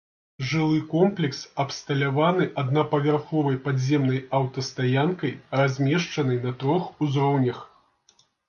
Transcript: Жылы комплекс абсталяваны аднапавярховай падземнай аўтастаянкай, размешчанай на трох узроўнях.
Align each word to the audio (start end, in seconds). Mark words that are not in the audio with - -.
Жылы 0.51 0.77
комплекс 0.93 1.41
абсталяваны 1.63 2.47
аднапавярховай 2.63 3.59
падземнай 3.67 4.19
аўтастаянкай, 4.41 5.37
размешчанай 5.63 6.45
на 6.47 6.59
трох 6.65 6.83
узроўнях. 7.07 7.59